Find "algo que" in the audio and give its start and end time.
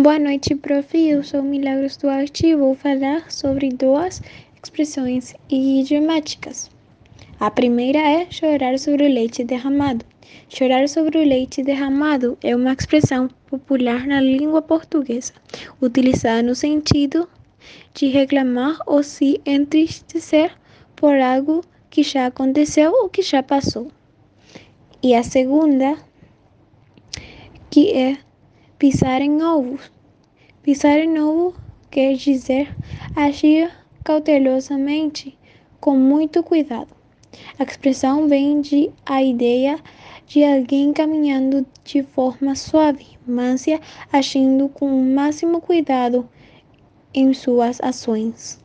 21.18-22.04